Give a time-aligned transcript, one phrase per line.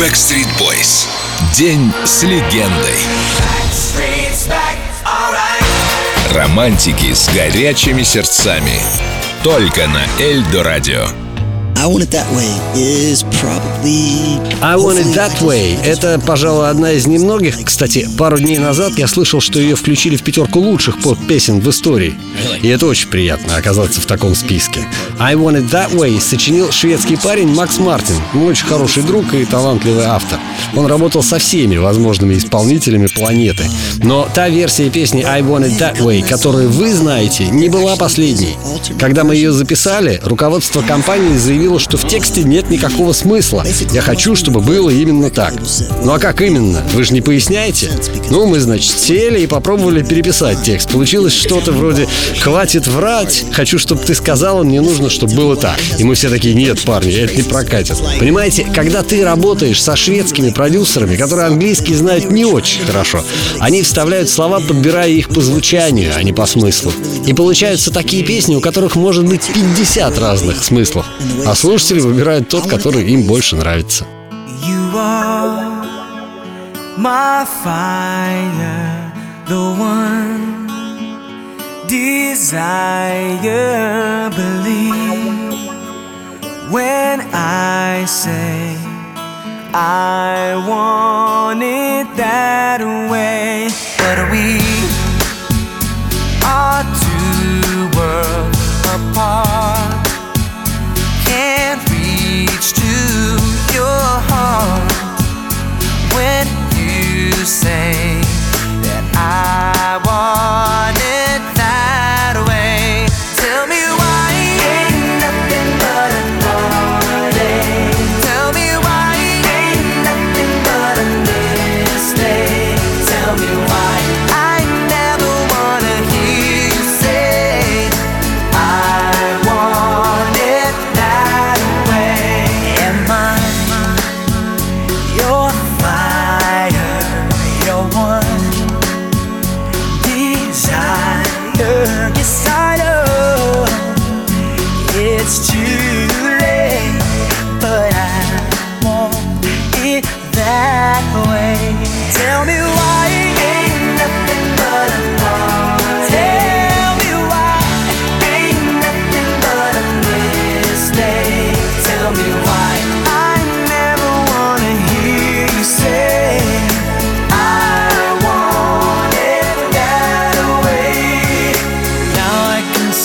[0.00, 1.06] Backstreet Boys.
[1.54, 2.96] День с легендой.
[6.32, 8.80] Романтики с горячими сердцами.
[9.44, 11.19] Только на Эльдо Радио.
[11.82, 14.38] I Want It That Way is probably...
[14.60, 17.56] I Want It That Way— это, пожалуй, одна из немногих.
[17.64, 22.12] Кстати, пару дней назад я слышал, что ее включили в пятерку лучших поп-песен в истории.
[22.60, 24.86] И это очень приятно оказаться в таком списке.
[25.18, 28.16] I Want It That Way сочинил шведский парень Макс Мартин.
[28.34, 30.38] Ну, очень хороший друг и талантливый автор.
[30.76, 33.64] Он работал со всеми возможными исполнителями планеты.
[34.02, 38.58] Но та версия песни I Want It That Way, которую вы знаете, не была последней.
[38.98, 43.64] Когда мы ее записали, руководство компании заявило, говорила, что в тексте нет никакого смысла.
[43.92, 45.54] Я хочу, чтобы было именно так.
[46.02, 46.82] Ну а как именно?
[46.94, 47.90] Вы же не поясняете?
[48.30, 50.90] Ну, мы, значит, сели и попробовали переписать текст.
[50.90, 52.08] Получилось что-то вроде
[52.40, 55.78] «Хватит врать, хочу, чтобы ты сказала, мне нужно, чтобы было так».
[55.98, 57.96] И мы все такие «Нет, парни, это не прокатит».
[58.18, 63.22] Понимаете, когда ты работаешь со шведскими продюсерами, которые английский знают не очень хорошо,
[63.58, 66.92] они вставляют слова, подбирая их по звучанию, а не по смыслу.
[67.26, 71.06] И получаются такие песни, у которых может быть 50 разных смыслов.
[71.46, 74.06] А слушатели выбирают тот, который им больше нравится.
[76.96, 79.12] My fire,
[79.46, 80.68] the one
[81.88, 83.10] desire,
[84.30, 85.50] believe
[86.70, 88.76] when I say
[89.72, 93.29] I want it that way.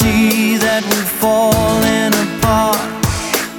[0.05, 2.79] See that we've fallen apart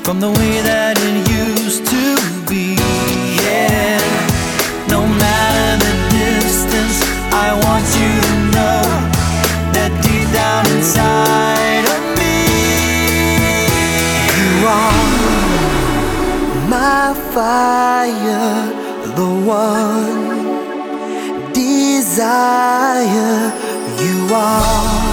[0.05, 2.05] from the way that it used to
[2.51, 2.67] be.
[3.43, 3.99] Yeah,
[4.95, 6.99] no matter the distance,
[7.47, 8.83] I want you to know
[9.75, 12.39] that deep down inside of me,
[14.39, 15.05] you are
[16.77, 18.55] my fire,
[19.21, 19.31] the
[19.63, 20.27] one
[21.53, 23.35] desire.
[24.05, 25.06] You are.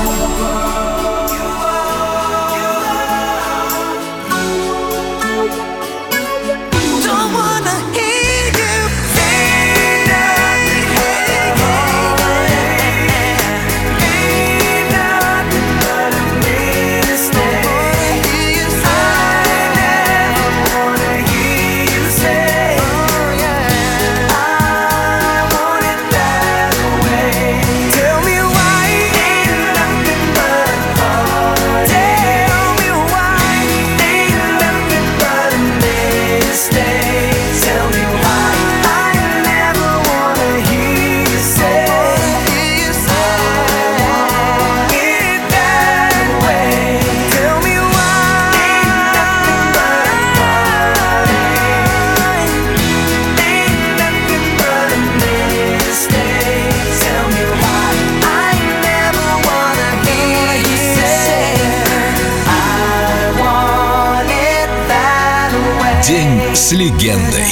[66.08, 67.46] День с легендой.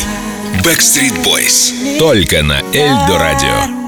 [0.62, 1.98] Backstreet Boys.
[1.98, 3.81] Только на Эльдо Радио.